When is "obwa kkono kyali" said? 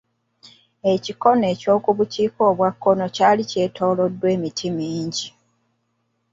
2.51-3.43